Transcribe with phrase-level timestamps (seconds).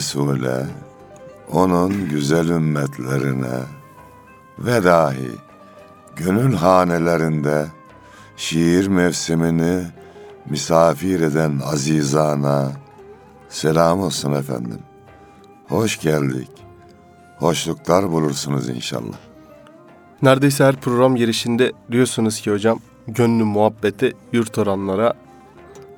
[0.00, 0.66] Resul'e,
[1.52, 3.58] onun güzel ümmetlerine
[4.58, 5.30] ve dahi
[6.16, 7.66] gönül hanelerinde
[8.36, 9.82] şiir mevsimini
[10.50, 12.72] misafir eden azizana
[13.48, 14.78] selam olsun efendim.
[15.68, 16.50] Hoş geldik.
[17.38, 19.18] Hoşluklar bulursunuz inşallah.
[20.22, 22.78] Neredeyse her program girişinde diyorsunuz ki hocam
[23.08, 25.14] gönlü muhabbete yurt oranlara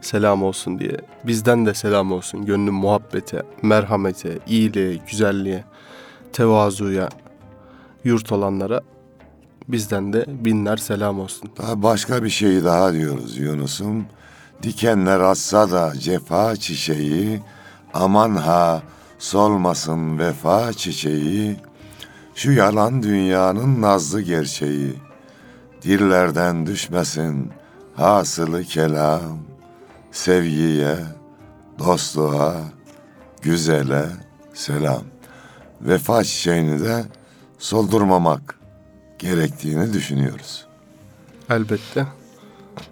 [0.02, 0.96] selam olsun diye.
[1.24, 5.64] Bizden de selam olsun gönlü muhabbete, merhamete, iyiliğe, güzelliğe,
[6.32, 7.08] tevazuya
[8.04, 8.80] yurt olanlara
[9.68, 11.50] bizden de binler selam olsun.
[11.58, 14.06] Daha başka bir şey daha diyoruz Yunus'um.
[14.62, 17.40] Dikenler atsa da cefa çiçeği,
[17.94, 18.82] aman ha
[19.18, 21.56] solmasın vefa çiçeği,
[22.34, 24.94] şu yalan dünyanın nazlı gerçeği,
[25.82, 27.50] dillerden düşmesin
[27.96, 29.38] hasılı kelam,
[30.12, 30.96] sevgiye,
[31.78, 32.56] dostluğa,
[33.42, 34.06] güzele
[34.54, 35.02] selam.
[35.80, 37.04] Vefa çiçeğini de
[37.58, 38.58] soldurmamak
[39.18, 40.66] gerektiğini düşünüyoruz.
[41.50, 42.06] Elbette.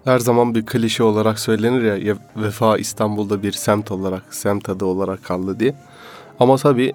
[0.03, 4.85] Her zaman bir klişe olarak söylenir ya, ya vefa İstanbul'da bir semt olarak, semt adı
[4.85, 5.75] olarak kaldı diye.
[6.39, 6.93] Ama tabii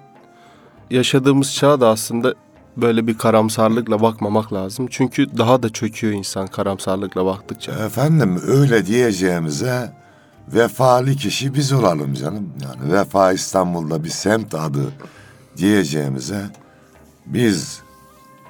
[0.89, 2.33] yaşadığımız çağ da aslında
[2.77, 4.87] böyle bir karamsarlıkla bakmamak lazım.
[4.89, 7.71] Çünkü daha da çöküyor insan karamsarlıkla baktıkça.
[7.71, 9.91] Efendim öyle diyeceğimize
[10.53, 12.49] vefalı kişi biz olalım canım.
[12.63, 14.93] Yani vefa İstanbul'da bir semt adı
[15.57, 16.45] diyeceğimize
[17.25, 17.81] biz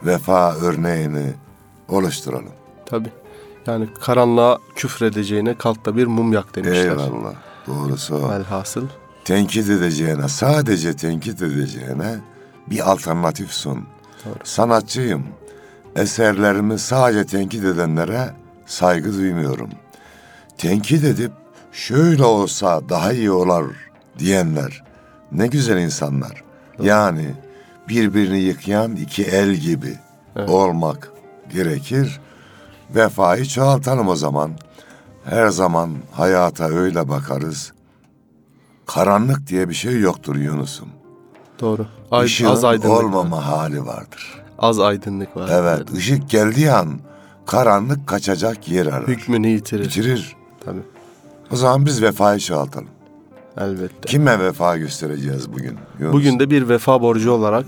[0.05, 1.33] vefa örneğini
[1.87, 2.53] oluşturalım.
[2.85, 3.11] Tabii.
[3.67, 6.91] Yani karanlığa küfredeceğine kalk da bir mum yak demişler.
[6.91, 7.33] Eyvallah.
[7.67, 8.29] Doğrusu o.
[8.29, 8.87] Velhasıl.
[9.25, 12.15] Tenkit edeceğine, sadece tenkit edeceğine
[12.69, 13.75] bir alternatif sun.
[14.25, 14.35] Doğru.
[14.43, 15.23] Sanatçıyım.
[15.95, 18.33] Eserlerimi sadece tenkit edenlere
[18.65, 19.69] saygı duymuyorum.
[20.57, 21.31] Tenkit edip
[21.77, 23.75] şöyle olsa daha iyi olur
[24.19, 24.83] diyenler
[25.31, 26.43] ne güzel insanlar.
[26.81, 27.35] Yani
[27.89, 29.95] birbirini yıkayan iki el gibi
[30.35, 30.49] Evet.
[30.49, 31.11] olmak
[31.53, 32.19] gerekir.
[32.95, 34.51] Vefayı çoğaltalım o zaman.
[35.23, 37.73] Her zaman hayata öyle bakarız.
[38.85, 40.89] Karanlık diye bir şey yoktur Yunus'um.
[41.59, 41.87] Doğru.
[42.11, 42.89] Ay, Işığın az aydınlık.
[42.97, 43.03] var.
[43.03, 44.41] olmama hali vardır.
[44.59, 45.49] Az aydınlık var.
[45.51, 46.99] Evet, ışık geldiği an
[47.45, 49.07] karanlık kaçacak yer arar.
[49.07, 49.83] Hükmünü yitirir.
[49.85, 50.35] Bitirir.
[50.65, 50.81] Tabii.
[51.51, 52.87] O zaman biz vefayı çoğaltalım.
[53.57, 54.05] Elbette.
[54.05, 55.77] Kime vefa göstereceğiz bugün?
[55.99, 56.13] Yunus?
[56.13, 57.65] Bugün de bir vefa borcu olarak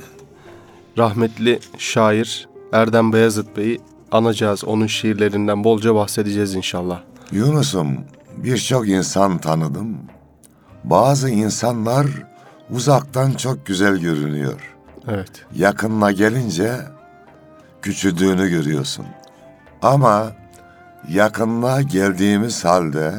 [0.97, 3.81] rahmetli şair Erdem Beyazıt Bey'i
[4.11, 4.63] anacağız.
[4.65, 7.01] Onun şiirlerinden bolca bahsedeceğiz inşallah.
[7.31, 7.97] Yunus'um
[8.37, 9.97] birçok insan tanıdım.
[10.83, 12.05] Bazı insanlar
[12.69, 14.75] uzaktan çok güzel görünüyor.
[15.07, 15.45] Evet.
[15.55, 16.75] Yakınına gelince
[17.81, 19.05] küçüldüğünü görüyorsun.
[19.81, 20.31] Ama
[21.09, 23.13] yakınına geldiğimiz halde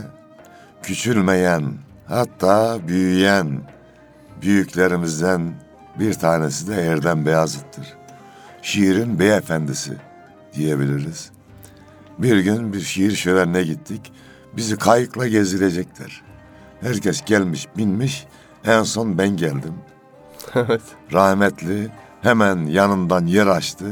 [0.82, 1.72] küçülmeyen
[2.06, 3.60] hatta büyüyen
[4.42, 5.52] büyüklerimizden
[5.98, 7.96] bir tanesi de Erdem Beyazıt'tır.
[8.62, 9.96] Şiirin beyefendisi
[10.54, 11.30] diyebiliriz.
[12.18, 14.12] Bir gün bir şiir şölenine gittik.
[14.56, 16.22] Bizi kayıkla gezdirecekler.
[16.80, 18.26] Herkes gelmiş, binmiş.
[18.64, 19.74] En son ben geldim.
[20.54, 20.82] Evet.
[21.12, 21.88] Rahmetli
[22.22, 23.84] hemen yanından yer açtı.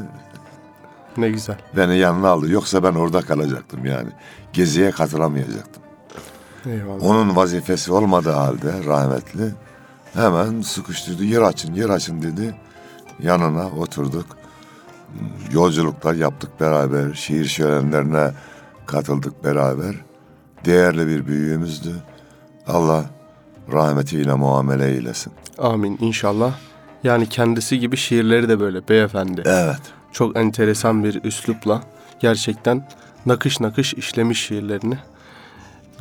[1.17, 1.59] Ne güzel.
[1.77, 2.51] Beni yanına aldı.
[2.51, 4.09] Yoksa ben orada kalacaktım yani.
[4.53, 5.83] Geziye katılamayacaktım.
[6.67, 7.03] Eyvallah.
[7.03, 9.55] Onun vazifesi olmadığı halde rahmetli
[10.15, 11.25] hemen sıkıştırdı.
[11.25, 12.55] Yer açın, yer açın dedi.
[13.23, 14.27] Yanına oturduk.
[15.53, 17.15] Yolculuklar yaptık beraber.
[17.15, 18.31] Şiir şölenlerine
[18.87, 19.95] katıldık beraber.
[20.65, 21.95] Değerli bir büyüğümüzdü.
[22.67, 23.05] Allah
[23.73, 25.33] rahmetiyle muamele eylesin.
[25.59, 26.55] Amin inşallah.
[27.05, 29.43] Yani kendisi gibi şiirleri de böyle beyefendi.
[29.47, 29.81] Evet.
[30.13, 31.83] Çok enteresan bir üslupla
[32.21, 32.89] gerçekten
[33.27, 34.99] nakış nakış işlemiş şiirlerini.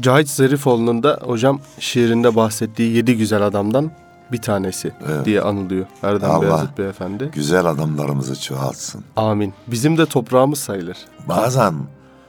[0.01, 3.91] Cahit Zarifoğlu'nun da hocam şiirinde bahsettiği yedi güzel adamdan
[4.31, 5.25] bir tanesi Evet.
[5.25, 6.41] diye anılıyor Erdem Allah.
[6.41, 7.31] Beyazıt Beyefendi.
[7.33, 9.03] Güzel adamlarımızı çoğaltsın.
[9.15, 9.53] Amin.
[9.67, 10.97] Bizim de toprağımız sayılır.
[11.27, 11.73] Bazen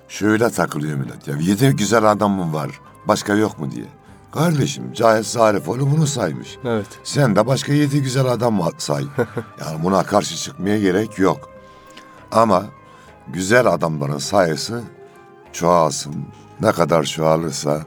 [0.08, 1.28] şöyle takılıyor millet.
[1.28, 2.70] Ya yedi güzel adamım var.
[3.08, 3.84] Başka yok mu diye.
[4.32, 6.58] Kardeşim Cahit Zarifoğlu bunu saymış.
[6.64, 6.86] Evet.
[7.04, 9.04] Sen de başka yedi güzel adam say.
[9.60, 11.48] yani buna karşı çıkmaya gerek yok.
[12.32, 12.64] Ama
[13.28, 14.82] güzel adamların sayısı
[15.52, 16.14] çoğalsın.
[16.60, 17.84] Ne kadar çoğalırsa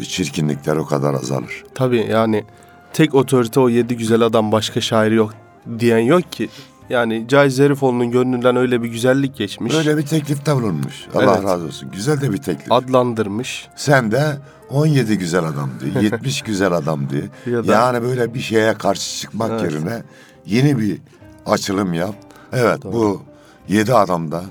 [0.00, 1.64] e, çirkinlikler o kadar azalır.
[1.74, 2.44] Tabii yani
[2.92, 5.34] tek otorite o yedi güzel adam başka şair yok
[5.78, 6.48] diyen yok ki.
[6.90, 9.74] Yani Cahit Zarifoğlu'nun gönlünden öyle bir güzellik geçmiş.
[9.74, 10.94] Böyle bir teklifte bulunmuş.
[11.14, 11.44] Allah Evet.
[11.44, 11.90] razı olsun.
[11.90, 12.72] Güzel de bir teklif.
[12.72, 13.68] adlandırmış.
[13.76, 14.36] Sen de
[14.70, 17.22] 17 güzel adam diye, 70 güzel adam diye.
[17.46, 19.72] Ya da- Yani böyle bir şeye karşı çıkmak Evet.
[19.72, 20.02] yerine
[20.46, 20.98] yeni bir
[21.46, 22.14] açılım yap.
[22.52, 23.22] Evet bu
[23.68, 24.42] 7 adam da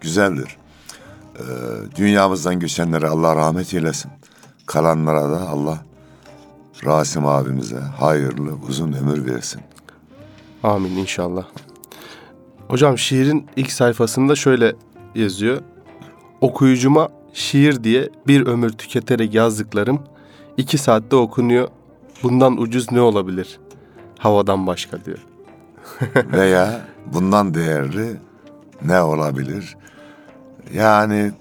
[0.00, 0.56] güzeldir.
[1.38, 1.42] Ee,
[1.96, 4.10] dünyamızdan göçenlere Allah rahmet eylesin.
[4.66, 5.78] Kalanlara da Allah
[6.84, 9.60] Rasim abimize hayırlı uzun ömür versin.
[10.62, 11.44] Amin inşallah.
[12.68, 14.74] Hocam şiirin ilk sayfasında şöyle
[15.14, 15.60] yazıyor.
[16.40, 20.00] Okuyucuma şiir diye bir ömür tüketerek yazdıklarım
[20.56, 21.68] iki saatte okunuyor.
[22.22, 23.58] Bundan ucuz ne olabilir?
[24.18, 25.18] Havadan başka diyor.
[26.16, 28.16] Veya bundan değerli
[28.84, 29.76] ne olabilir?
[30.74, 31.32] Yani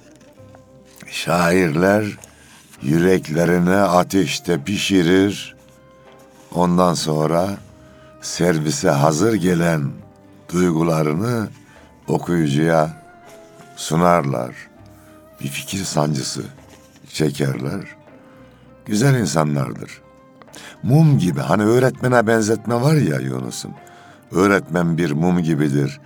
[1.07, 2.18] şairler
[2.81, 5.56] yüreklerini ateşte pişirir.
[6.53, 7.50] Ondan sonra
[8.21, 9.91] servise hazır gelen
[10.53, 11.47] duygularını
[12.07, 13.03] okuyucuya
[13.75, 14.56] sunarlar.
[15.41, 16.41] Bir fikir sancısı
[17.09, 17.95] çekerler.
[18.85, 20.01] Güzel insanlardır.
[20.83, 23.71] Mum gibi hani öğretmene benzetme var ya Yunus'um.
[24.31, 26.00] Öğretmen bir mum gibidir.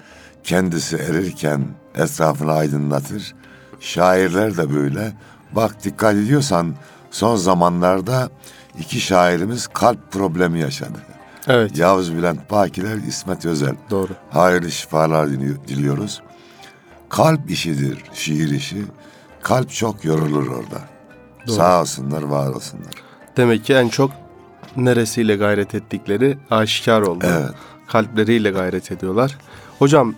[0.44, 3.36] Kendisi erirken etrafını aydınlatır.
[3.80, 5.14] Şairler de böyle.
[5.52, 6.76] Bak dikkat ediyorsan
[7.12, 8.30] son zamanlarda
[8.80, 10.98] iki şairimiz kalp problemi yaşadı.
[11.48, 13.76] Evet Yavuz Bülent Bakiler, İsmet Özel.
[13.90, 14.12] doğru.
[14.30, 16.22] Hayırlı şifalar dili- diliyoruz.
[17.10, 18.84] Kalp işidir şiir işi.
[19.42, 20.82] Kalp çok yorulur orada.
[21.48, 21.56] Doğru.
[21.56, 22.94] Sağ olsunlar, var olsunlar.
[23.38, 24.12] Demek ki en çok
[24.78, 27.26] neresiyle gayret ettikleri aşikar oldu.
[27.28, 27.50] Evet.
[27.88, 29.38] Kalpleriyle gayret ediyorlar.
[29.80, 30.16] Hocam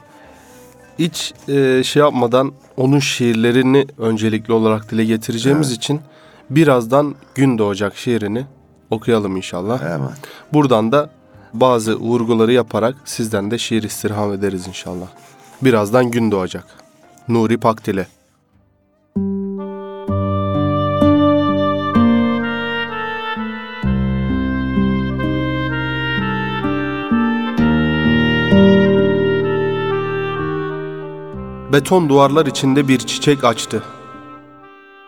[1.00, 6.02] hiç e, şey yapmadan onun şiirlerini öncelikli olarak dile getireceğimiz için
[6.50, 8.46] birazdan Gün Doğacak şiirini
[8.90, 9.82] okuyalım inşallah.
[9.82, 10.12] Hemen.
[10.54, 11.10] Buradan da
[11.54, 15.08] bazı vurguları yaparak sizden de şiir istirham ederiz inşallah.
[15.62, 16.66] Birazdan Gün Doğacak.
[17.28, 18.08] Nuri Pakdile.
[31.74, 33.84] Beton duvarlar içinde bir çiçek açtı.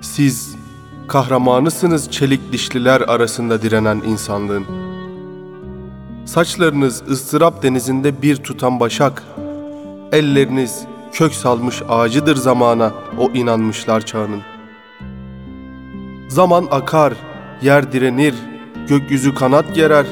[0.01, 0.55] Siz
[1.07, 4.65] kahramanısınız çelik dişliler arasında direnen insanlığın.
[6.25, 9.23] Saçlarınız ıstırap denizinde bir tutan başak.
[10.11, 14.41] Elleriniz kök salmış ağacıdır zamana o inanmışlar çağının.
[16.29, 17.13] Zaman akar,
[17.61, 18.35] yer direnir,
[18.87, 20.05] gökyüzü kanat gerer.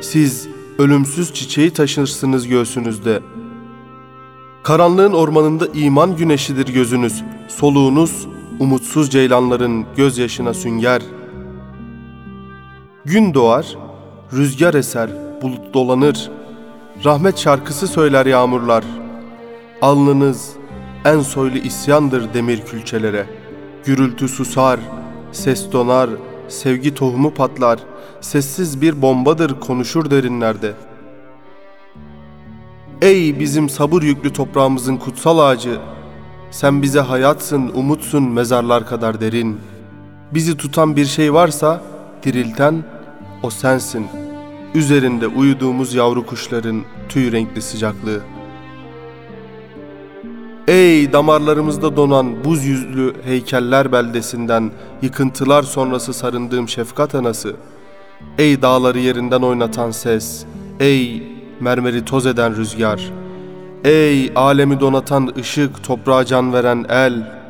[0.00, 0.48] Siz
[0.78, 3.20] ölümsüz çiçeği taşırsınız göğsünüzde.
[4.70, 7.22] Karanlığın ormanında iman güneşidir gözünüz.
[7.48, 8.26] Soluğunuz
[8.58, 11.02] umutsuz ceylanların gözyaşına sünger.
[13.04, 13.76] Gün doğar,
[14.32, 15.10] rüzgar eser,
[15.42, 16.30] bulut dolanır.
[17.04, 18.84] Rahmet şarkısı söyler yağmurlar.
[19.82, 20.50] Alnınız
[21.04, 23.26] en soylu isyandır demir külçelere.
[23.84, 24.80] Gürültü susar,
[25.32, 26.10] ses donar,
[26.48, 27.78] sevgi tohumu patlar.
[28.20, 30.74] Sessiz bir bombadır konuşur derinlerde.
[33.02, 35.78] Ey bizim sabır yüklü toprağımızın kutsal ağacı,
[36.50, 39.60] sen bize hayatsın, umutsun mezarlar kadar derin.
[40.34, 41.82] Bizi tutan bir şey varsa
[42.22, 42.84] dirilten
[43.42, 44.06] o sensin.
[44.74, 48.20] Üzerinde uyuduğumuz yavru kuşların tüy renkli sıcaklığı.
[50.68, 54.70] Ey damarlarımızda donan buz yüzlü heykeller beldesinden
[55.02, 57.56] yıkıntılar sonrası sarındığım şefkat anası.
[58.38, 60.44] Ey dağları yerinden oynatan ses,
[60.80, 63.00] Ey mermeri toz eden rüzgar.
[63.84, 67.40] Ey alemi donatan ışık, toprağa can veren el.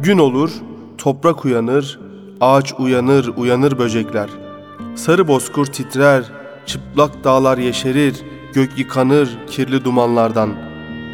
[0.00, 0.50] Gün olur,
[0.98, 2.00] toprak uyanır,
[2.40, 4.28] ağaç uyanır, uyanır böcekler.
[4.94, 6.24] Sarı bozkur titrer,
[6.66, 10.50] çıplak dağlar yeşerir, gök yıkanır kirli dumanlardan.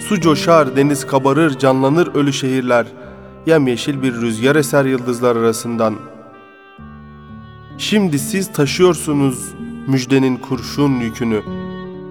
[0.08, 2.86] Su coşar, deniz kabarır, canlanır ölü şehirler.
[3.46, 5.94] Yemyeşil bir rüzgar eser yıldızlar arasından.
[7.78, 9.54] Şimdi siz taşıyorsunuz
[9.88, 11.42] müjdenin kurşun yükünü.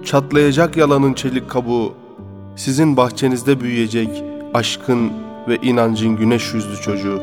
[0.04, 1.94] Çatlayacak yalanın çelik kabuğu.
[2.56, 4.24] Sizin bahçenizde büyüyecek
[4.54, 5.12] aşkın
[5.48, 7.22] ve inancın güneş yüzlü çocuğu.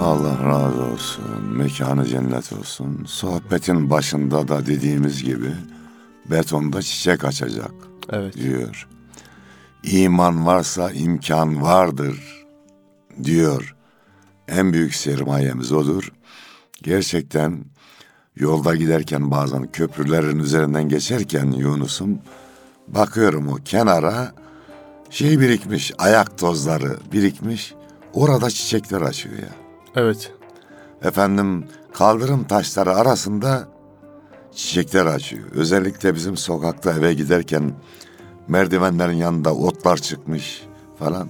[0.00, 1.24] Allah razı olsun,
[1.56, 3.04] mekanı cennet olsun.
[3.06, 5.52] Sohbetin başında da dediğimiz gibi
[6.30, 7.70] betonda çiçek açacak
[8.10, 8.34] Evet.
[8.36, 8.88] diyor.
[9.82, 12.46] İman varsa imkan vardır
[13.24, 13.74] diyor.
[14.48, 16.12] En büyük sermayemiz odur.
[16.82, 17.64] Gerçekten
[18.36, 22.18] yolda giderken bazen köprülerin üzerinden geçerken Yunus'um
[22.88, 24.34] bakıyorum o kenara
[25.10, 27.74] şey birikmiş, ayak tozları birikmiş.
[28.14, 29.54] Orada çiçekler açıyor ya.
[29.96, 30.32] Evet.
[31.02, 33.68] Efendim kaldırım taşları arasında
[34.54, 35.50] çiçekler açıyor.
[35.50, 37.72] Özellikle bizim sokakta eve giderken
[38.48, 40.62] merdivenlerin yanında otlar çıkmış
[40.98, 41.28] falan.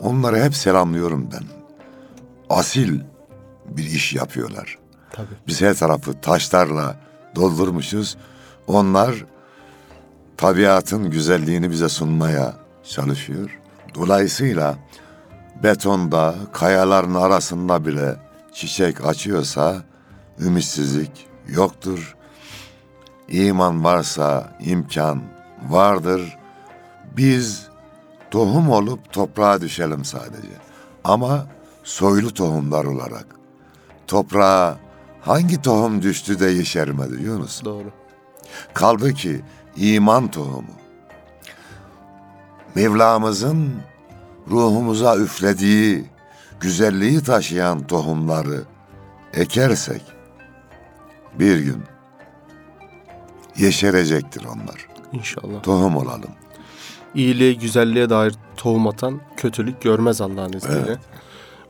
[0.00, 1.42] Onları hep selamlıyorum ben.
[2.50, 3.00] Asil
[3.68, 4.78] bir iş yapıyorlar.
[5.12, 5.26] Tabii.
[5.46, 6.96] Biz her tarafı taşlarla
[7.34, 8.16] doldurmuşuz.
[8.66, 9.24] Onlar
[10.36, 13.58] tabiatın güzelliğini bize sunmaya çalışıyor.
[13.94, 14.76] Dolayısıyla
[15.62, 18.16] betonda, kayaların arasında bile
[18.52, 19.82] çiçek açıyorsa
[20.40, 22.16] ümitsizlik yoktur.
[23.28, 25.22] İman varsa imkan
[25.62, 26.38] vardır.
[27.16, 27.68] Biz
[28.30, 30.48] tohum olup toprağa düşelim sadece.
[31.04, 31.46] Ama
[31.84, 33.26] soylu tohumlar olarak.
[34.06, 34.78] Toprağa
[35.20, 37.64] hangi tohum düştü de yeşermedi Yunus?
[37.64, 37.90] Doğru.
[38.74, 39.40] Kaldı ki
[39.76, 40.74] iman tohumu.
[42.74, 43.72] Mevlamızın
[44.50, 46.04] ruhumuza üflediği
[46.60, 48.62] güzelliği taşıyan tohumları
[49.32, 50.02] ekersek
[51.38, 51.82] bir gün
[53.56, 54.85] yeşerecektir onlar.
[55.12, 55.62] İnşallah.
[55.62, 56.30] Tohum olalım.
[57.14, 60.84] İyiliğe, güzelliğe dair tohum atan kötülük görmez Allah'ın izniyle.
[60.86, 60.98] Evet.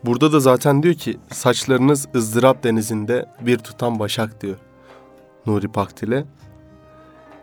[0.05, 4.57] Burada da zaten diyor ki saçlarınız ızdırap denizinde bir tutam başak diyor.
[5.47, 6.25] Nuri Pakdil'e.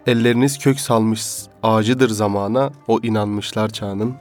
[0.07, 1.25] Elleriniz kök salmış
[1.63, 4.15] ağacıdır zamana o inanmışlar çağının.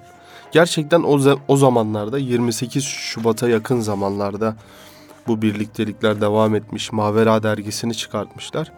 [0.52, 4.56] Gerçekten o, o zamanlarda 28 Şubat'a yakın zamanlarda
[5.26, 6.92] bu birliktelikler devam etmiş.
[6.92, 8.72] Mavera dergisini çıkartmışlar.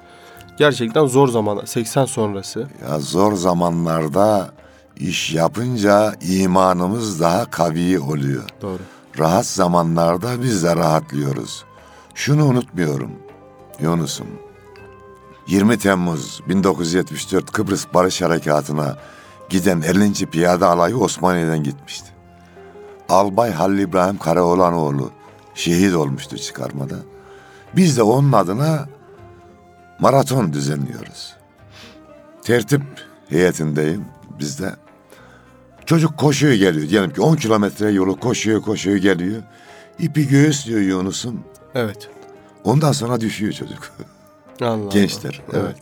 [0.57, 2.69] Gerçekten zor zamana 80 sonrası.
[2.89, 4.51] Ya zor zamanlarda
[4.97, 8.43] iş yapınca imanımız daha kavi oluyor.
[8.63, 8.79] Doğru.
[9.19, 11.65] Rahat zamanlarda biz de rahatlıyoruz.
[12.15, 13.11] Şunu unutmuyorum
[13.81, 14.27] Yunus'um.
[15.49, 18.97] 20 Temmuz 1974 Kıbrıs Barış Harekatı'na
[19.49, 20.27] giden 50.
[20.27, 22.09] Piyade Alayı Osmaniye'den gitmişti.
[23.09, 25.11] Albay Halil İbrahim Karaoğlanoğlu
[25.55, 26.95] şehit olmuştu çıkarmada.
[27.77, 28.89] Biz de onun adına
[29.99, 31.35] maraton düzenliyoruz.
[32.43, 32.83] Tertip
[33.29, 34.05] heyetindeyim
[34.39, 34.71] bizde.
[35.87, 36.89] Çocuk koşuyor geliyor.
[36.89, 39.43] Diyelim ki 10 kilometre yolu koşuyor koşuyor geliyor.
[39.99, 41.41] İpi göğüslüyor Yunus'um.
[41.75, 42.09] Evet.
[42.65, 43.93] Ondan sonra düşüyor çocuk.
[44.61, 44.91] Allah Allah.
[44.91, 45.77] Gençler, evet.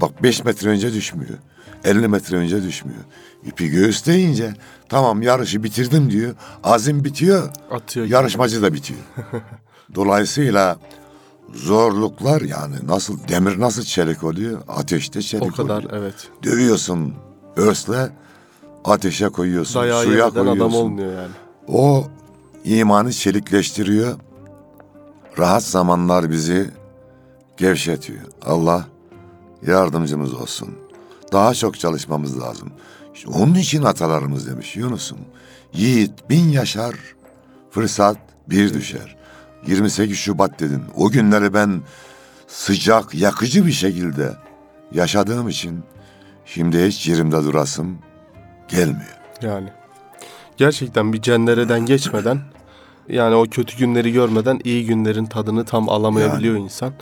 [0.00, 1.38] Bak 5 metre önce düşmüyor.
[1.84, 3.00] 50 metre önce düşmüyor.
[3.46, 4.54] İpi göğüsleyince
[4.88, 6.34] tamam yarışı bitirdim diyor.
[6.64, 7.50] Azim bitiyor.
[7.70, 8.06] Atıyor.
[8.06, 9.00] Yarışmacı da bitiyor.
[9.94, 10.78] Dolayısıyla
[11.54, 14.62] zorluklar yani nasıl demir nasıl çelik oluyor?
[14.68, 15.92] Ateşte çelik O kadar oluyor.
[15.92, 16.14] evet.
[16.42, 17.14] Dövüyorsun
[17.56, 18.10] örsle
[18.84, 20.56] ateşe koyuyorsun, Dayağı suya koyuyorsun.
[20.60, 21.32] adam olmuyor yani.
[21.68, 22.04] O
[22.64, 24.14] imanı çelikleştiriyor.
[25.38, 26.70] Rahat zamanlar bizi
[27.56, 28.22] gevşetiyor.
[28.46, 28.86] Allah
[29.66, 30.68] yardımcımız olsun.
[31.32, 32.70] Daha çok çalışmamız lazım.
[33.14, 35.18] İşte onun için atalarımız demiş Yunus'um.
[35.72, 36.94] Yiğit bin yaşar,
[37.70, 38.16] fırsat
[38.50, 39.16] bir düşer.
[39.66, 40.82] 28 Şubat dedin.
[40.96, 41.82] O günleri ben
[42.46, 44.32] sıcak, yakıcı bir şekilde
[44.92, 45.82] yaşadığım için
[46.46, 47.98] şimdi hiç yerimde durasım
[48.68, 49.18] gelmiyor.
[49.42, 49.68] Yani.
[50.56, 52.40] Gerçekten bir cendereden geçmeden
[53.08, 56.92] yani o kötü günleri görmeden iyi günlerin tadını tam alamayabiliyor insan.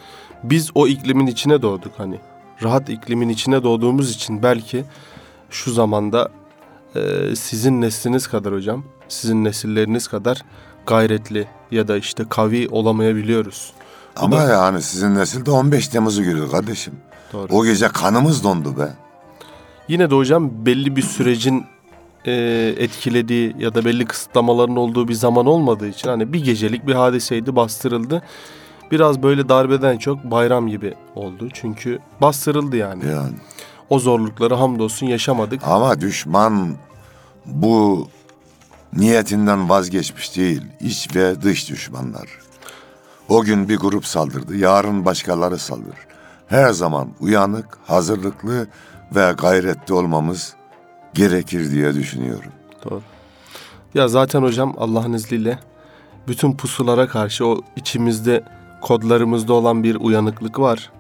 [0.42, 2.21] Biz o iklimin içine doğduk hani.
[2.62, 4.85] Rahat iklimin içine doğduğumuz için belki
[5.50, 6.31] şu zamanda
[6.95, 10.45] e, sizin nesliniz kadar hocam, sizin nesilleriniz kadar
[10.87, 13.73] gayretli ya da işte kavi olamayabiliyoruz.
[14.17, 16.95] Ama da- yani sizin nesil de 15 Temmuz'u görüyor kardeşim.
[17.33, 17.49] Doğru.
[17.53, 18.89] O gece kanımız dondu be.
[19.89, 21.65] Yine de hocam belli bir sürecin
[22.27, 22.33] e,
[22.79, 27.57] etkilediği ya da belli kısıtlamaların olduğu bir zaman olmadığı için hani bir gecelik bir hadiseydi
[27.57, 28.23] bastırıldı.
[28.91, 31.49] Biraz böyle darbeden çok bayram gibi oldu.
[31.53, 33.07] Çünkü bastırıldı yani.
[33.07, 33.35] Yani.
[33.91, 35.61] O zorlukları hamdolsun yaşamadık.
[35.65, 36.75] Ama düşman
[37.47, 38.09] bu
[38.97, 40.63] niyetinden vazgeçmiş değil.
[40.81, 42.29] İç ve dış düşmanlar.
[43.29, 46.07] O gün bir grup saldırdı, yarın başkaları saldırır.
[46.47, 48.67] Her zaman uyanık, hazırlıklı
[49.15, 50.55] ve gayretli olmamız
[51.15, 52.53] gerekir diye düşünüyorum.
[52.85, 53.03] Doğru.
[53.95, 55.59] Ya zaten hocam Allah'ın izniyle
[56.29, 58.45] bütün pusulara karşı o içimizde
[58.81, 60.91] kodlarımızda olan bir uyanıklık var.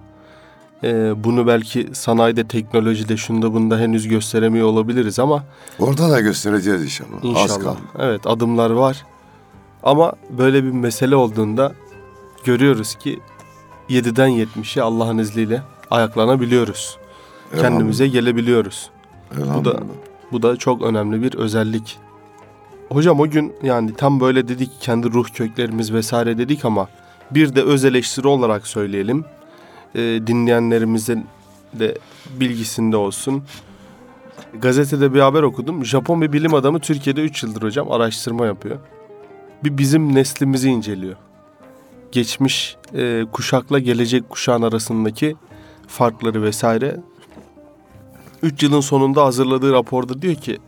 [0.84, 5.44] Ee, bunu belki sanayide, teknolojide, şunda bunda henüz gösteremiyor olabiliriz ama
[5.78, 7.16] Orada da göstereceğiz inşallah.
[7.16, 7.60] Az inşallah.
[7.64, 7.78] kaldı.
[7.98, 9.04] Evet adımlar var.
[9.82, 11.72] Ama böyle bir mesele olduğunda
[12.44, 13.20] görüyoruz ki
[13.90, 16.98] 7'den 70'e Allah'ın izniyle ayaklanabiliyoruz.
[17.60, 18.90] Kendimize gelebiliyoruz.
[19.38, 19.80] Elhamdülillah.
[20.32, 21.98] Bu da çok önemli bir özellik.
[22.88, 26.88] Hocam o gün yani tam böyle dedik kendi ruh köklerimiz vesaire dedik ama
[27.30, 29.24] bir de öz eleştiri olarak söyleyelim.
[29.94, 31.26] Ee, dinleyenlerimizin
[31.72, 31.98] de
[32.40, 33.44] bilgisinde olsun.
[34.60, 35.84] Gazetede bir haber okudum.
[35.84, 38.78] Japon bir bilim adamı Türkiye'de 3 yıldır hocam araştırma yapıyor.
[39.64, 41.16] Bir bizim neslimizi inceliyor.
[42.12, 45.36] Geçmiş e, kuşakla gelecek kuşağın arasındaki
[45.86, 47.00] farkları vesaire
[48.42, 50.58] 3 yılın sonunda hazırladığı raporda diyor ki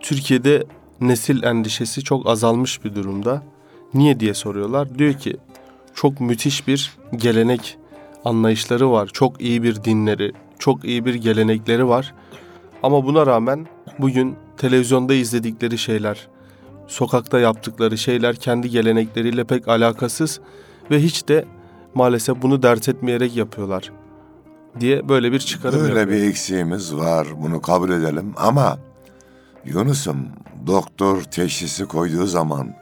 [0.00, 0.64] Türkiye'de
[1.00, 3.42] nesil endişesi çok azalmış bir durumda.
[3.94, 4.98] Niye diye soruyorlar.
[4.98, 5.36] Diyor ki
[5.94, 7.78] çok müthiş bir gelenek
[8.24, 9.10] anlayışları var.
[9.12, 12.14] Çok iyi bir dinleri, çok iyi bir gelenekleri var.
[12.82, 13.66] Ama buna rağmen
[13.98, 16.28] bugün televizyonda izledikleri şeyler,
[16.86, 20.40] sokakta yaptıkları şeyler kendi gelenekleriyle pek alakasız
[20.90, 21.44] ve hiç de
[21.94, 23.92] maalesef bunu dert etmeyerek yapıyorlar
[24.80, 26.20] diye böyle bir çıkarım Böyle yapıyor.
[26.22, 27.26] bir eksiğimiz var.
[27.36, 28.78] Bunu kabul edelim ama
[29.64, 30.26] Yunus'um
[30.66, 32.74] doktor teşhisi koyduğu zaman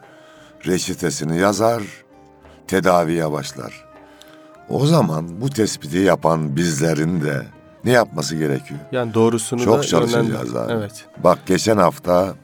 [0.67, 1.83] reçetesini yazar,
[2.67, 3.88] tedaviye başlar.
[4.69, 7.45] O zaman bu tespiti yapan bizlerin de
[7.85, 8.79] ne yapması gerekiyor?
[8.91, 10.71] Yani doğrusunu Çok da çalışacağız yönlendir- abi.
[10.73, 11.05] Evet.
[11.23, 12.35] Bak geçen hafta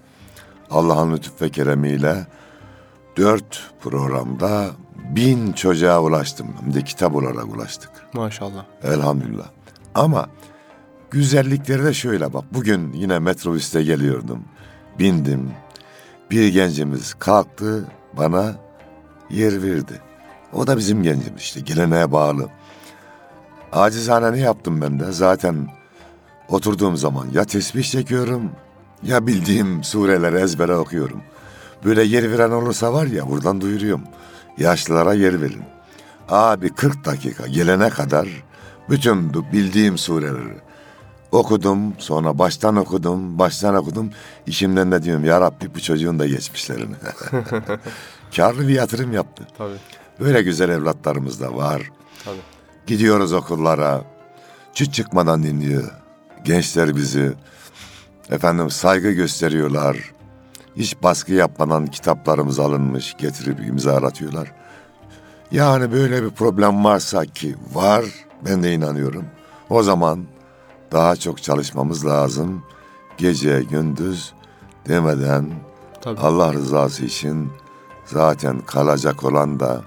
[0.72, 2.28] Allah'ın lütuf ve keremiyle
[3.18, 4.68] dört programda
[5.16, 6.48] bin çocuğa ulaştım.
[6.64, 7.92] Hem de kitap olarak ulaştık.
[8.14, 8.66] Maşallah.
[8.84, 9.46] Elhamdülillah.
[9.96, 10.28] Ama
[11.12, 12.44] güzellikleri de şöyle bak.
[12.54, 14.40] Bugün yine metrobüste geliyordum.
[15.00, 15.52] Bindim.
[16.32, 17.86] Bir gencimiz kalktı
[18.18, 18.56] bana
[19.30, 20.02] yer verdi.
[20.56, 22.50] O da bizim gencimiz işte geleneğe bağlı.
[23.72, 25.12] Acizane ne yaptım ben de?
[25.12, 25.68] Zaten
[26.50, 28.52] oturduğum zaman ya tesbih çekiyorum
[29.04, 31.22] ya bildiğim sureleri ezbere okuyorum.
[31.86, 34.04] Böyle yer veren olursa var ya buradan duyuruyorum.
[34.58, 35.64] Yaşlılara yer verin.
[36.30, 38.28] Abi 40 dakika gelene kadar
[38.90, 40.58] bütün bildiğim sureleri
[41.32, 41.94] okudum.
[41.98, 44.12] Sonra baştan okudum, baştan okudum.
[44.48, 46.96] İçimden de diyorum ya Rabbi bu çocuğun da geçmişlerini.
[48.36, 49.48] Karlı bir yatırım yaptı.
[49.58, 49.78] Tabii.
[50.20, 51.92] Böyle güzel evlatlarımız da var.
[52.26, 52.36] Tabii.
[52.88, 54.04] Gidiyoruz okullara.
[54.74, 55.92] Çıt çıkmadan dinliyor.
[56.44, 57.34] Gençler bizi.
[58.30, 59.98] Efendim saygı gösteriyorlar.
[60.76, 64.52] Hiç baskı yapmadan kitaplarımız alınmış getirip imzalatıyorlar.
[65.52, 68.06] Yani böyle bir problem varsa ki var
[68.46, 69.26] ben de inanıyorum.
[69.70, 70.26] O zaman
[70.92, 72.64] daha çok çalışmamız lazım.
[73.18, 74.34] Gece gündüz
[74.88, 75.52] demeden
[76.02, 76.20] Tabii.
[76.20, 77.52] Allah rızası için
[78.06, 79.82] zaten kalacak olan da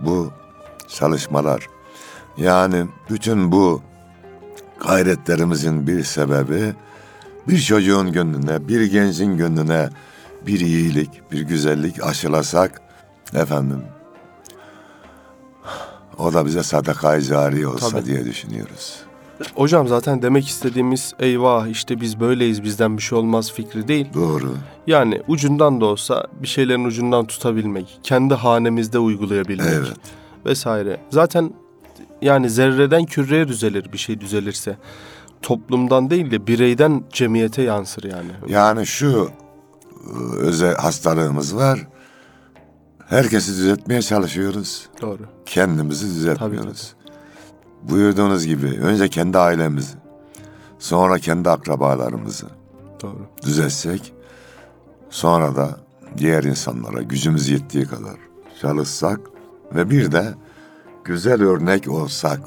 [0.00, 0.32] bu
[0.88, 1.66] çalışmalar.
[2.36, 3.82] Yani bütün bu
[4.80, 6.74] gayretlerimizin bir sebebi
[7.48, 9.88] bir çocuğun gönlüne, bir gencin gönlüne
[10.46, 12.80] bir iyilik, bir güzellik aşılasak
[13.34, 13.82] efendim
[16.18, 18.06] o da bize sadaka-i cari olsa Tabii.
[18.06, 19.09] diye düşünüyoruz.
[19.54, 24.06] Hocam zaten demek istediğimiz eyvah işte biz böyleyiz bizden bir şey olmaz fikri değil.
[24.14, 24.54] Doğru.
[24.86, 29.96] Yani ucundan da olsa bir şeylerin ucundan tutabilmek, kendi hanemizde uygulayabilmek Evet.
[30.46, 31.00] vesaire.
[31.10, 31.52] Zaten
[32.22, 34.76] yani zerreden küreye düzelir bir şey düzelirse.
[35.42, 38.30] Toplumdan değil de bireyden cemiyete yansır yani.
[38.48, 39.30] Yani şu
[40.06, 41.86] e, özel hastalığımız var.
[43.08, 44.88] Herkesi düzeltmeye çalışıyoruz.
[45.02, 45.22] Doğru.
[45.46, 46.94] Kendimizi düzeltmiyoruz.
[47.82, 49.94] Buyurduğunuz gibi önce kendi ailemizi,
[50.78, 52.46] sonra kendi akrabalarımızı
[53.02, 53.26] Doğru.
[53.42, 54.12] düzeltsek,
[55.10, 55.80] sonra da
[56.18, 58.16] diğer insanlara gücümüz yettiği kadar
[58.60, 59.20] çalışsak
[59.74, 60.34] ve bir de
[61.04, 62.40] güzel örnek olsak.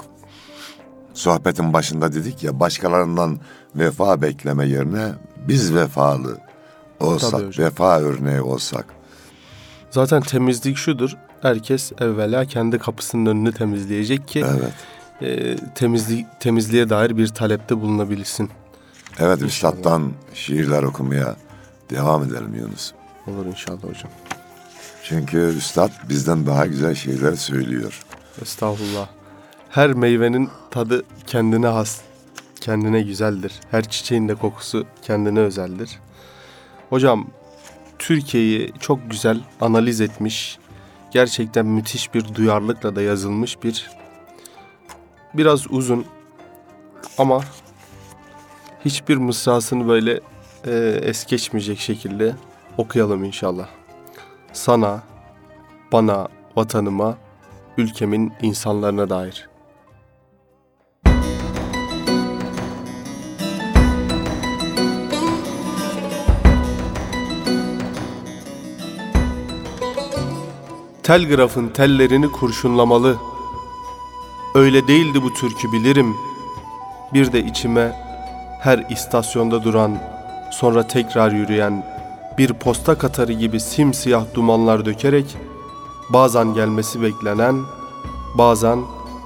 [1.13, 3.39] Sohbetin başında dedik ya başkalarından
[3.76, 5.12] vefa bekleme yerine
[5.48, 6.38] biz vefalı
[7.00, 8.86] olsak, vefa örneği olsak.
[9.91, 11.17] Zaten temizlik şudur.
[11.41, 14.74] Herkes evvela kendi kapısının önünü temizleyecek ki Evet.
[15.23, 18.49] E, temizlik temizliğe dair bir talepte bulunabilsin.
[19.19, 21.36] Evet üstattan şiirler okumaya
[21.89, 22.91] devam edelim Yunus.
[23.27, 24.12] Olur inşallah hocam.
[25.03, 28.01] Çünkü üstad bizden daha güzel şeyler söylüyor.
[28.41, 29.07] Estağfurullah.
[29.69, 32.01] Her meyvenin tadı kendine has,
[32.62, 33.53] kendine güzeldir.
[33.71, 35.99] Her çiçeğin de kokusu kendine özeldir.
[36.89, 37.27] Hocam
[37.99, 40.59] Türkiye'yi çok güzel analiz etmiş,
[41.12, 43.89] gerçekten müthiş bir duyarlılıkla da yazılmış bir
[45.34, 46.06] biraz uzun
[47.17, 47.41] ama
[48.86, 50.19] hiçbir mısrasını böyle
[50.65, 52.36] e, es geçmeyecek şekilde
[52.78, 53.67] okuyalım inşallah.
[54.54, 55.04] Sana,
[55.91, 57.17] bana, vatanıma,
[57.78, 59.50] ülkemin insanlarına dair.
[71.04, 73.33] Telgrafın tellerini kurşunlamalı.
[74.56, 76.16] Öyle değildi bu türkü bilirim.
[77.13, 77.92] Bir de içime
[78.62, 79.98] her istasyonda duran,
[80.52, 81.86] sonra tekrar yürüyen
[82.38, 85.38] bir posta katarı gibi simsiyah dumanlar dökerek
[86.10, 87.62] bazen gelmesi beklenen,
[88.38, 88.80] bazen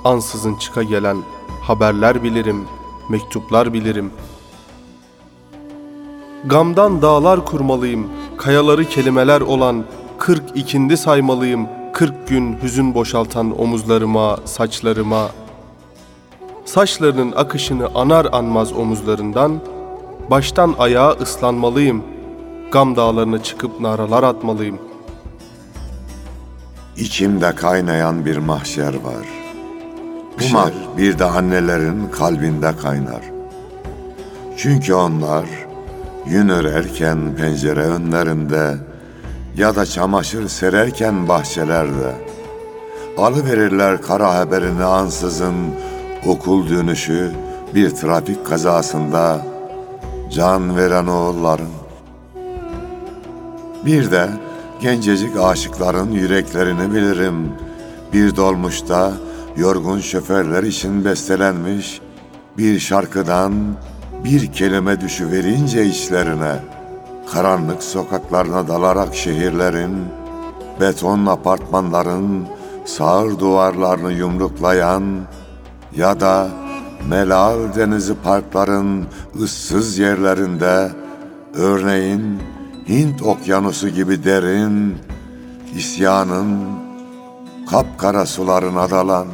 [0.03, 1.17] ansızın çıka gelen
[1.61, 2.63] haberler bilirim,
[3.09, 4.11] mektuplar bilirim.
[6.45, 9.85] Gamdan dağlar kurmalıyım, kayaları kelimeler olan
[10.17, 15.29] kırk ikindi saymalıyım, kırk gün hüzün boşaltan omuzlarıma, saçlarıma.
[16.65, 19.59] Saçlarının akışını anar anmaz omuzlarından,
[20.29, 22.03] baştan ayağa ıslanmalıyım,
[22.71, 24.79] gam dağlarına çıkıp naralar atmalıyım.''
[26.97, 29.27] İçimde kaynayan bir mahşer var.
[30.39, 33.21] Bu mahşer bir de annelerin kalbinde kaynar.
[34.57, 35.45] Çünkü onlar
[36.27, 38.86] yün örerken pencere önlerinde
[39.57, 42.15] ya da çamaşır sererken bahçelerde
[43.17, 45.55] alıverirler kara haberini ansızın
[46.25, 47.31] okul dönüşü
[47.75, 49.45] bir trafik kazasında
[50.31, 51.67] can veren oğulların.
[53.85, 54.29] Bir de
[54.81, 57.51] gencecik aşıkların yüreklerini bilirim.
[58.13, 59.13] Bir dolmuşta
[59.57, 62.01] yorgun şoförler için bestelenmiş
[62.57, 63.53] bir şarkıdan
[64.23, 66.76] bir kelime düşüverince içlerine
[67.33, 70.05] karanlık sokaklarına dalarak şehirlerin
[70.79, 72.47] beton apartmanların
[72.85, 75.03] sağır duvarlarını yumruklayan
[75.95, 76.49] ya da
[77.09, 79.07] Melal denizi parkların
[79.41, 80.91] ıssız yerlerinde
[81.53, 82.41] örneğin
[82.89, 84.97] Hint okyanusu gibi derin,
[85.75, 86.65] isyanın
[87.69, 89.27] kapkara sularına dalan.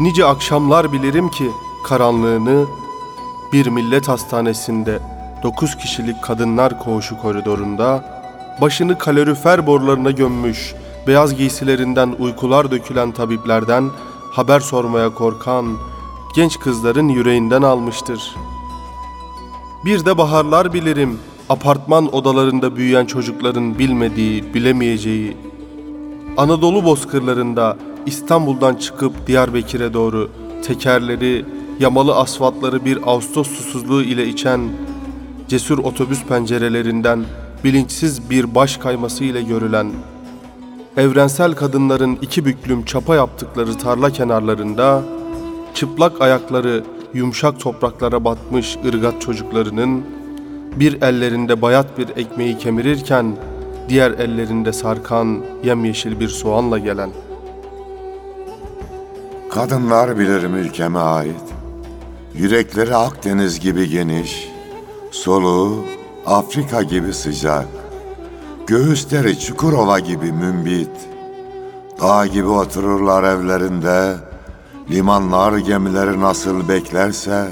[0.00, 1.50] Nice akşamlar bilirim ki
[1.86, 2.66] karanlığını
[3.52, 4.98] bir millet hastanesinde
[5.44, 8.04] dokuz kişilik kadınlar koğuşu koridorunda
[8.60, 10.74] başını kalorifer borularına gömmüş
[11.06, 13.90] beyaz giysilerinden uykular dökülen tabiplerden
[14.32, 15.66] haber sormaya korkan
[16.36, 18.34] genç kızların yüreğinden almıştır.
[19.84, 25.36] Bir de baharlar bilirim apartman odalarında büyüyen çocukların bilmediği, bilemeyeceği,
[26.36, 27.76] Anadolu bozkırlarında
[28.06, 30.30] İstanbul'dan çıkıp Diyarbakır'a doğru
[30.66, 31.44] tekerleri,
[31.80, 34.60] yamalı asfaltları bir Ağustos susuzluğu ile içen,
[35.48, 37.24] cesur otobüs pencerelerinden
[37.64, 39.92] bilinçsiz bir baş kayması ile görülen,
[40.96, 45.02] evrensel kadınların iki büklüm çapa yaptıkları tarla kenarlarında,
[45.74, 50.04] çıplak ayakları yumuşak topraklara batmış ırgat çocuklarının,
[50.76, 53.36] bir ellerinde bayat bir ekmeği kemirirken
[53.88, 57.10] diğer ellerinde sarkan yemyeşil bir soğanla gelen.
[59.50, 61.44] Kadınlar bilirim ülkeme ait.
[62.34, 64.48] Yürekleri Akdeniz gibi geniş,
[65.14, 65.84] soluğu
[66.26, 67.66] Afrika gibi sıcak.
[68.66, 70.90] Göğüsleri Çukurova gibi mümbit.
[72.00, 74.16] Dağ gibi otururlar evlerinde,
[74.90, 77.48] limanlar gemileri nasıl beklerse,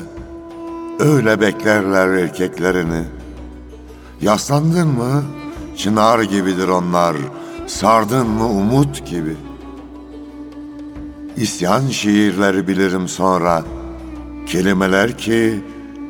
[0.98, 3.04] öyle beklerler erkeklerini.
[4.20, 5.24] Yaslandın mı,
[5.76, 7.16] çınar gibidir onlar,
[7.66, 9.36] sardın mı umut gibi.
[11.36, 13.64] İsyan şiirleri bilirim sonra,
[14.46, 15.64] kelimeler ki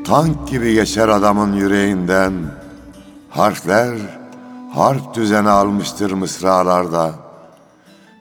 [0.04, 2.32] tank gibi geçer adamın yüreğinden.
[3.30, 3.94] Harfler
[4.74, 7.10] harp düzeni almıştır mısralarda.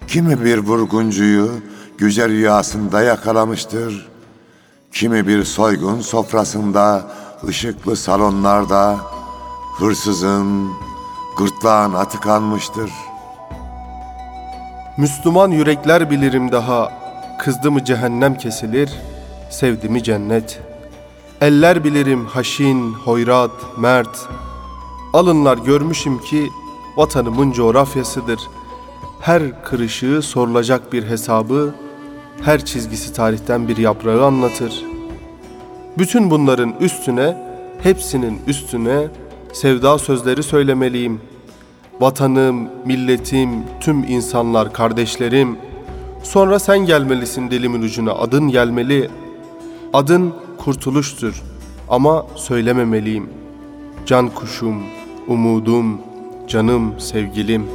[0.07, 1.51] Kimi bir vurguncuyu
[1.97, 4.09] güzel rüyasında yakalamıştır.
[4.91, 7.01] Kimi bir soygun sofrasında,
[7.47, 8.97] ışıklı salonlarda
[9.77, 10.71] hırsızın
[11.37, 12.91] gırtlağına tıkanmıştır.
[14.97, 16.91] Müslüman yürekler bilirim daha,
[17.39, 18.91] kızdı mı cehennem kesilir,
[19.49, 20.70] sevdi mi cennet.
[21.41, 24.29] Eller bilirim haşin, hoyrat, mert.
[25.13, 26.49] Alınlar görmüşüm ki
[26.97, 28.39] vatanımın coğrafyasıdır.
[29.19, 31.75] Her kırışığı sorulacak bir hesabı,
[32.41, 34.85] her çizgisi tarihten bir yaprağı anlatır.
[35.97, 37.37] Bütün bunların üstüne,
[37.83, 39.07] hepsinin üstüne
[39.53, 41.21] sevda sözleri söylemeliyim.
[41.99, 43.49] Vatanım, milletim,
[43.79, 45.57] tüm insanlar kardeşlerim.
[46.23, 49.09] Sonra sen gelmelisin dilimin ucuna, adın gelmeli.
[49.93, 51.41] Adın kurtuluştur
[51.89, 53.29] ama söylememeliyim.
[54.05, 54.83] Can kuşum,
[55.27, 56.01] umudum,
[56.47, 57.65] canım, sevgilim.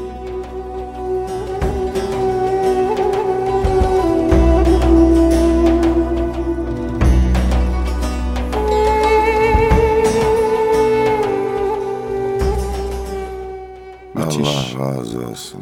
[14.78, 15.60] Razı olsun.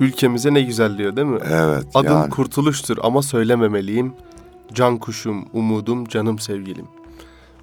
[0.00, 1.38] Ülkemize ne güzel diyor değil mi?
[1.50, 4.14] Evet Adım yani kurtuluştur ama söylememeliyim.
[4.74, 6.86] Can kuşum, umudum, canım sevgilim.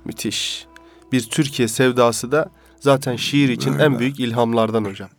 [0.06, 0.68] Müthiş.
[1.12, 5.10] Bir Türkiye sevdası da zaten şiir için en büyük ilhamlardan hocam.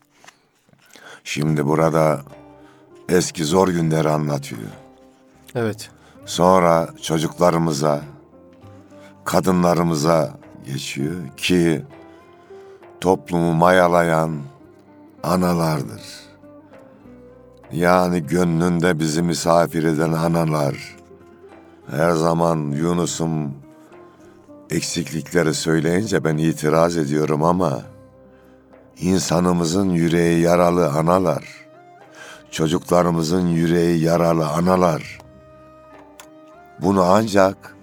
[1.25, 2.23] şimdi burada
[3.09, 4.63] eski zor günleri anlatıyor.
[5.55, 5.91] Evet.
[6.27, 8.03] Sonra çocuklarımıza,
[9.25, 10.35] kadınlarımıza
[10.67, 11.83] geçiyor ki
[13.01, 14.39] toplumu mayalayan
[15.23, 16.03] analardır.
[17.73, 21.00] Yani gönlünde bizi misafir eden analar.
[21.91, 23.55] Her zaman Yunus'um
[24.71, 27.83] eksiklikleri söyleyince ben itiraz ediyorum ama
[29.01, 31.45] insanımızın yüreği yaralı analar.
[32.51, 35.19] Çocuklarımızın yüreği yaralı analar.
[36.83, 37.77] Bunu ancak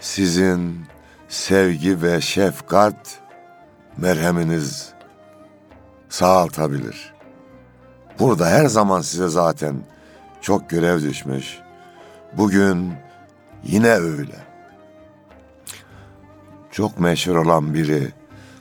[0.00, 0.80] sizin
[1.28, 3.20] sevgi ve şefkat
[3.96, 4.92] merheminiz
[6.08, 7.14] sağaltabilir.
[8.18, 9.76] Burada her zaman size zaten
[10.40, 11.58] çok görev düşmüş.
[12.36, 12.92] Bugün
[13.64, 14.36] yine öyle.
[16.70, 18.12] Çok meşhur olan biri,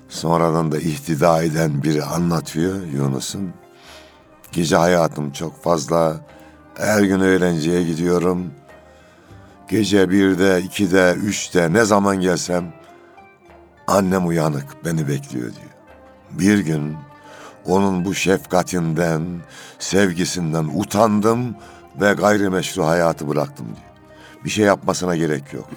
[0.10, 3.54] sonradan da ihtida eden biri anlatıyor Yunus'un.
[4.52, 6.18] Gece hayatım çok fazla,
[6.78, 8.52] her gün öğrenciye gidiyorum.
[9.70, 12.74] Gece birde, ikide, üçte ne zaman gelsem
[13.88, 15.72] annem uyanık beni bekliyor diyor.
[16.32, 16.98] Bir gün
[17.66, 19.22] onun bu şefkatinden,
[19.80, 21.56] sevgisinden utandım
[22.02, 23.97] ve gayrimeşru hayatı bıraktım diyor.
[24.46, 25.68] Bir şey yapmasına gerek yok.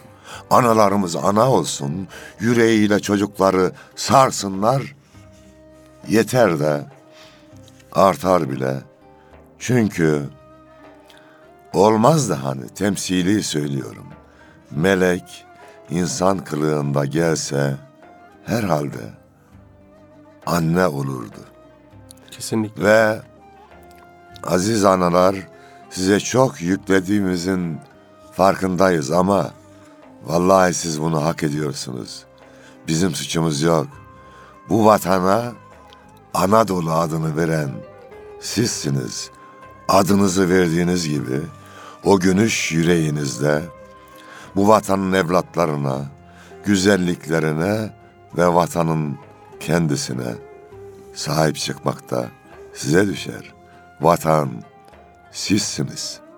[0.50, 2.08] Analarımız ana olsun,
[2.40, 4.96] yüreğiyle çocukları sarsınlar.
[6.08, 6.86] Yeter de
[7.92, 8.74] artar bile.
[9.58, 10.22] Çünkü
[11.72, 14.06] olmaz da hani temsili söylüyorum.
[14.70, 15.46] Melek
[15.90, 17.76] insan kılığında gelse
[18.44, 19.20] herhalde
[20.46, 21.40] anne olurdu.
[22.30, 22.84] Kesinlikle.
[22.84, 23.20] Ve
[24.42, 25.36] aziz analar
[25.90, 27.78] size çok yüklediğimizin
[28.40, 29.50] farkındayız ama
[30.24, 32.24] vallahi siz bunu hak ediyorsunuz.
[32.86, 33.86] Bizim suçumuz yok.
[34.68, 35.52] Bu vatana
[36.34, 37.70] Anadolu adını veren
[38.40, 39.30] sizsiniz.
[39.88, 41.40] Adınızı verdiğiniz gibi
[42.04, 43.62] o gönüş yüreğinizde
[44.56, 45.98] bu vatanın evlatlarına,
[46.64, 47.94] güzelliklerine
[48.36, 49.18] ve vatanın
[49.60, 50.34] kendisine
[51.14, 52.26] sahip çıkmakta
[52.74, 53.54] size düşer.
[54.00, 54.50] Vatan
[55.32, 56.29] sizsiniz.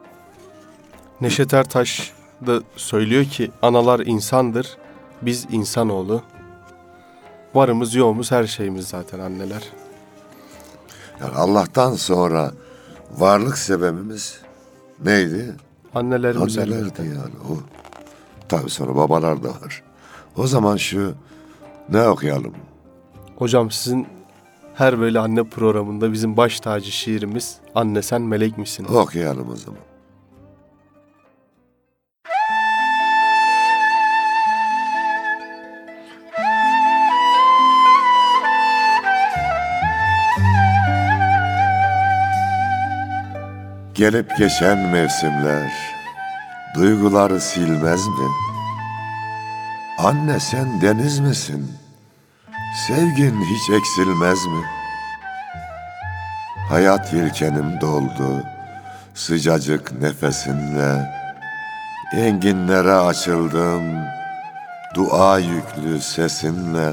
[1.22, 2.12] Neşet Ertaş
[2.46, 4.76] da söylüyor ki analar insandır,
[5.22, 6.22] biz insanoğlu.
[7.54, 9.62] Varımız yoğumuz her şeyimiz zaten anneler.
[11.20, 12.52] Yani Allah'tan sonra
[13.18, 14.40] varlık sebebimiz
[15.04, 15.54] neydi?
[15.94, 16.58] Annelerimiz.
[16.58, 17.58] Annelerdi yani o.
[18.48, 19.82] Tabii sonra babalar da var.
[20.36, 21.14] O zaman şu
[21.88, 22.54] ne okuyalım?
[23.36, 24.06] Hocam sizin
[24.74, 28.84] her böyle anne programında bizim baş tacı şiirimiz Anne sen melek misin?
[28.84, 29.91] Okuyalım o zaman.
[43.94, 45.72] Gelip geçen mevsimler
[46.74, 48.28] duyguları silmez mi?
[49.98, 51.72] Anne sen deniz misin?
[52.86, 54.64] Sevgin hiç eksilmez mi?
[56.68, 58.42] Hayat yelkenim doldu
[59.14, 61.10] sıcacık nefesinle
[62.16, 63.82] Enginlere açıldım
[64.94, 66.92] dua yüklü sesinle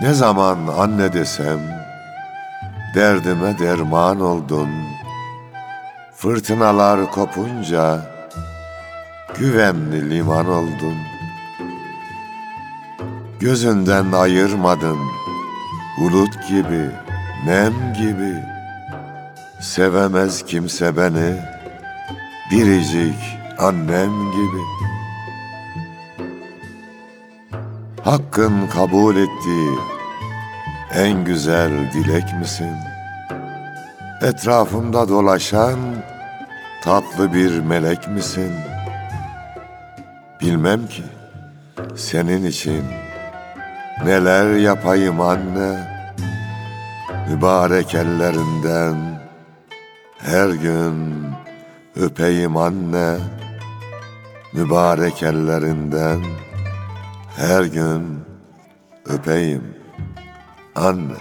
[0.00, 1.83] Ne zaman anne desem
[2.94, 4.68] derdime derman oldun.
[6.16, 8.00] Fırtınalar kopunca
[9.38, 10.96] güvenli liman oldun.
[13.40, 14.98] Gözünden ayırmadın
[16.00, 16.90] bulut gibi,
[17.46, 18.34] nem gibi.
[19.60, 21.36] Sevemez kimse beni
[22.50, 24.62] biricik annem gibi.
[28.04, 29.93] Hakkın kabul ettiği
[30.94, 32.76] en güzel dilek misin?
[34.22, 35.78] Etrafımda dolaşan
[36.84, 38.52] tatlı bir melek misin?
[40.40, 41.02] Bilmem ki
[41.96, 42.84] senin için
[44.04, 45.94] neler yapayım anne.
[47.28, 48.96] Mübarek ellerinden
[50.18, 51.26] her gün
[51.96, 53.16] öpeyim anne.
[54.52, 56.24] Mübarek ellerinden
[57.36, 58.24] her gün
[59.06, 59.83] öpeyim
[60.74, 61.14] anne.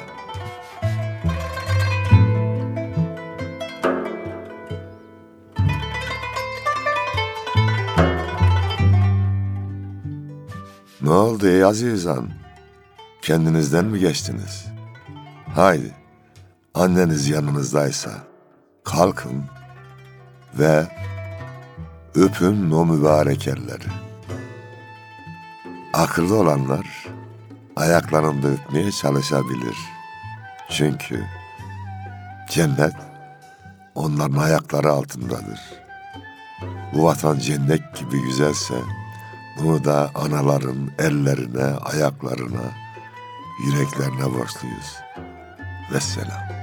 [11.02, 12.30] Ne oldu ey azizan?
[13.22, 14.66] Kendinizden mi geçtiniz?
[15.56, 15.96] Haydi,
[16.74, 18.12] anneniz yanınızdaysa
[18.84, 19.44] kalkın
[20.60, 20.88] ve
[22.16, 23.88] öpün o mübarek elleri.
[25.94, 27.13] Akıllı olanlar
[27.76, 29.78] ayaklarında öpmeye çalışabilir.
[30.70, 31.26] Çünkü
[32.50, 32.94] cennet
[33.96, 35.60] onların ayakları altındadır.
[36.94, 38.76] Bu vatan cennet gibi güzelse
[39.60, 42.72] bunu da anaların ellerine, ayaklarına,
[43.66, 44.98] yüreklerine borçluyuz.
[45.94, 46.63] Vesselam.